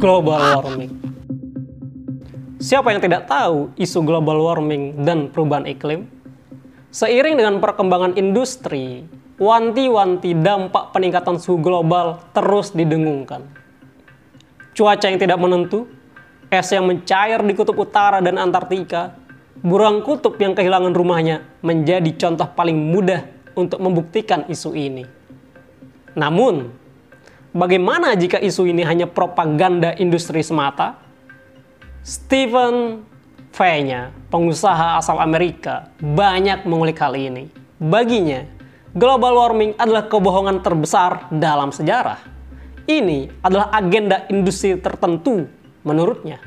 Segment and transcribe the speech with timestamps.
[0.00, 0.92] global warming.
[2.56, 6.08] Siapa yang tidak tahu isu global warming dan perubahan iklim?
[6.88, 9.04] Seiring dengan perkembangan industri,
[9.36, 13.44] wanti-wanti dampak peningkatan suhu global terus didengungkan.
[14.72, 15.84] Cuaca yang tidak menentu,
[16.48, 19.12] es yang mencair di kutub utara dan Antartika,
[19.60, 25.04] burung kutub yang kehilangan rumahnya menjadi contoh paling mudah untuk membuktikan isu ini.
[26.16, 26.79] Namun,
[27.50, 30.98] bagaimana jika isu ini hanya propaganda industri semata?
[32.00, 33.04] Stephen
[33.50, 37.50] V-nya, pengusaha asal Amerika, banyak mengulik hal ini.
[37.76, 38.46] Baginya,
[38.94, 42.22] global warming adalah kebohongan terbesar dalam sejarah.
[42.86, 45.44] Ini adalah agenda industri tertentu
[45.82, 46.40] menurutnya.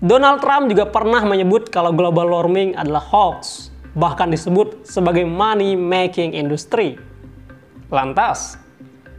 [0.00, 6.32] Donald Trump juga pernah menyebut kalau global warming adalah hoax, bahkan disebut sebagai money making
[6.32, 6.96] industry.
[7.92, 8.56] Lantas,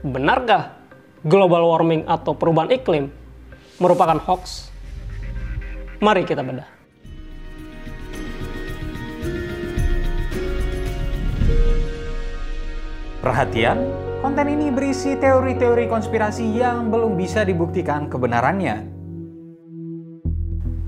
[0.02, 0.82] benarkah
[1.22, 3.14] global warming atau perubahan iklim
[3.78, 4.74] merupakan hoax?
[6.02, 6.66] Mari kita bedah.
[13.22, 13.78] Perhatian,
[14.26, 18.90] konten ini berisi teori-teori konspirasi yang belum bisa dibuktikan kebenarannya.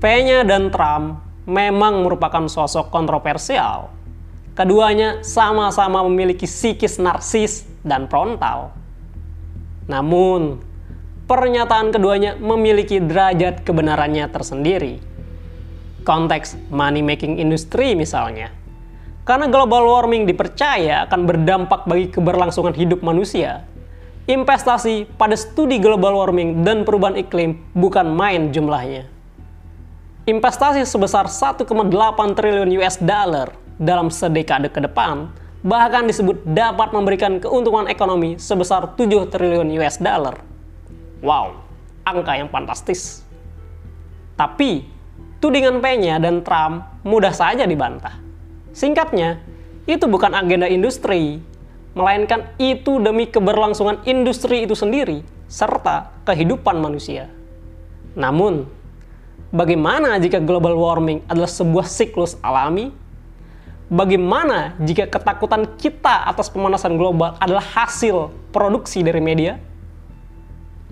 [0.02, 3.94] P-nya dan Trump memang merupakan sosok kontroversial.
[4.58, 8.83] Keduanya sama-sama memiliki psikis narsis dan frontal.
[9.84, 10.60] Namun,
[11.28, 15.00] pernyataan keduanya memiliki derajat kebenarannya tersendiri.
[16.04, 18.52] Konteks money making industry misalnya.
[19.24, 23.64] Karena global warming dipercaya akan berdampak bagi keberlangsungan hidup manusia.
[24.28, 29.08] Investasi pada studi global warming dan perubahan iklim bukan main jumlahnya.
[30.24, 31.68] Investasi sebesar 1,8
[32.32, 35.28] triliun US dollar dalam sedekade ke depan
[35.64, 40.44] bahkan disebut dapat memberikan keuntungan ekonomi sebesar 7 triliun US dollar.
[41.24, 41.56] Wow,
[42.04, 43.24] angka yang fantastis.
[44.36, 44.84] Tapi,
[45.40, 48.20] tudingan P-nya dan Trump mudah saja dibantah.
[48.76, 49.40] Singkatnya,
[49.88, 51.40] itu bukan agenda industri,
[51.96, 57.32] melainkan itu demi keberlangsungan industri itu sendiri, serta kehidupan manusia.
[58.12, 58.68] Namun,
[59.48, 62.92] bagaimana jika global warming adalah sebuah siklus alami?
[63.94, 69.54] Bagaimana jika ketakutan kita atas pemanasan global adalah hasil produksi dari media?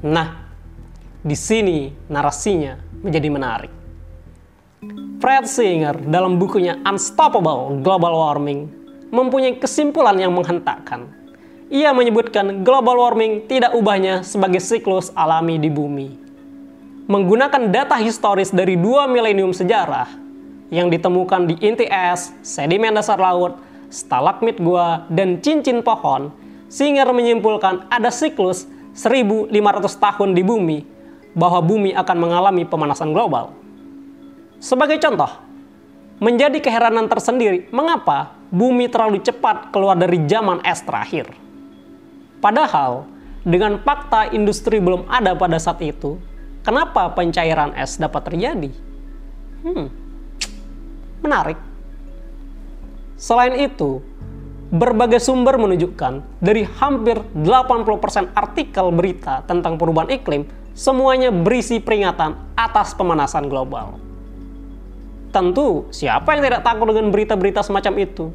[0.07, 0.47] Nah,
[1.19, 3.73] di sini narasinya menjadi menarik.
[5.19, 8.71] Fred Singer dalam bukunya Unstoppable Global Warming
[9.11, 11.11] mempunyai kesimpulan yang menghentakkan.
[11.75, 16.23] Ia menyebutkan global warming tidak ubahnya sebagai siklus alami di bumi.
[17.11, 20.22] Menggunakan data historis dari dua milenium sejarah
[20.73, 23.61] yang ditemukan di inti es, sedimen dasar laut,
[23.93, 26.33] stalagmit gua, dan cincin pohon,
[26.73, 28.65] Singer menyimpulkan ada siklus
[28.97, 29.53] 1500
[29.93, 30.79] tahun di bumi
[31.37, 33.53] bahwa bumi akan mengalami pemanasan global.
[34.57, 35.29] Sebagai contoh,
[36.17, 41.29] menjadi keheranan tersendiri mengapa bumi terlalu cepat keluar dari zaman es terakhir.
[42.41, 43.05] Padahal,
[43.45, 46.17] dengan fakta industri belum ada pada saat itu,
[46.65, 48.73] kenapa pencairan es dapat terjadi?
[49.61, 49.93] Hmm,
[51.23, 51.59] menarik.
[53.17, 54.03] Selain itu,
[54.73, 62.97] berbagai sumber menunjukkan dari hampir 80% artikel berita tentang perubahan iklim semuanya berisi peringatan atas
[62.97, 64.01] pemanasan global.
[65.33, 68.29] Tentu, siapa yang tidak takut dengan berita-berita semacam itu?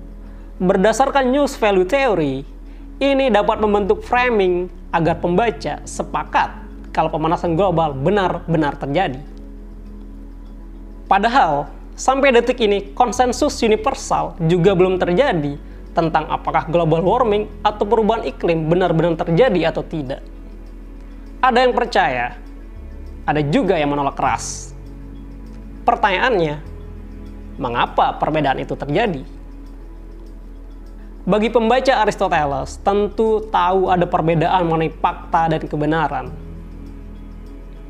[0.57, 2.41] Berdasarkan news value theory,
[2.97, 6.49] ini dapat membentuk framing agar pembaca sepakat
[6.89, 9.21] kalau pemanasan global benar-benar terjadi.
[11.05, 15.57] Padahal, sampai detik ini konsensus universal juga belum terjadi
[15.97, 20.21] tentang apakah global warming atau perubahan iklim benar-benar terjadi atau tidak.
[21.41, 22.37] Ada yang percaya,
[23.25, 24.77] ada juga yang menolak keras.
[25.89, 26.61] Pertanyaannya,
[27.57, 29.25] mengapa perbedaan itu terjadi.
[31.27, 36.29] Bagi pembaca Aristoteles, tentu tahu ada perbedaan mengenai fakta dan kebenaran.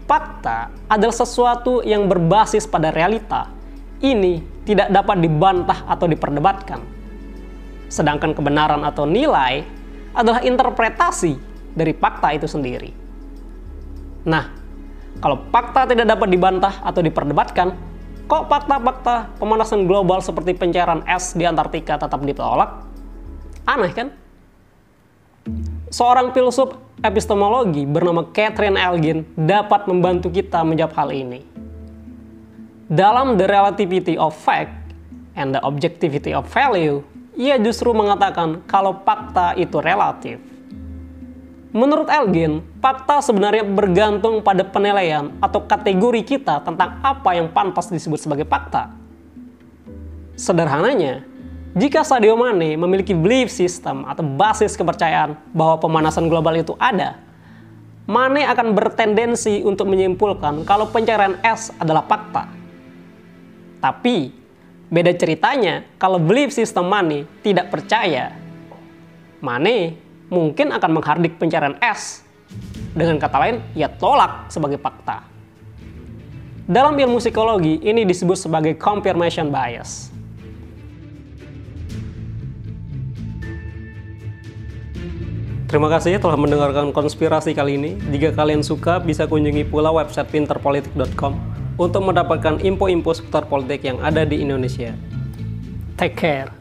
[0.07, 3.56] Fakta adalah sesuatu yang berbasis pada realita.
[3.97, 6.79] Ini tidak dapat dibantah atau diperdebatkan.
[7.87, 9.63] Sedangkan kebenaran atau nilai
[10.13, 11.33] adalah interpretasi
[11.73, 12.91] dari fakta itu sendiri.
[14.27, 14.49] Nah,
[15.17, 17.87] kalau fakta tidak dapat dibantah atau diperdebatkan,
[18.27, 22.83] Kok fakta-fakta pemanasan global seperti pencairan es di Antartika tetap ditolak?
[23.63, 24.11] Aneh kan?
[25.87, 31.39] Seorang filsuf epistemologi bernama Catherine Elgin dapat membantu kita menjawab hal ini.
[32.87, 34.71] Dalam The Relativity of Fact
[35.35, 37.03] and the Objectivity of Value,
[37.35, 40.39] ia justru mengatakan kalau fakta itu relatif.
[41.75, 48.23] Menurut Elgin, fakta sebenarnya bergantung pada penilaian atau kategori kita tentang apa yang pantas disebut
[48.23, 48.95] sebagai fakta.
[50.39, 51.27] Sederhananya,
[51.75, 57.19] jika Sadio Mane memiliki belief system atau basis kepercayaan bahwa pemanasan global itu ada,
[58.07, 62.56] Mane akan bertendensi untuk menyimpulkan kalau pencairan es adalah fakta.
[63.77, 64.33] Tapi,
[64.89, 68.33] beda ceritanya kalau belief system Mane tidak percaya.
[69.37, 69.99] Mane
[70.33, 72.25] mungkin akan menghardik pencairan es.
[72.97, 75.21] Dengan kata lain, ia tolak sebagai fakta.
[76.67, 80.11] Dalam ilmu psikologi, ini disebut sebagai confirmation bias.
[85.67, 87.91] Terima kasih telah mendengarkan konspirasi kali ini.
[88.11, 94.25] Jika kalian suka, bisa kunjungi pula website pinterpolitik.com untuk mendapatkan info-info seputar politik yang ada
[94.25, 94.97] di Indonesia.
[95.97, 96.56] Take care.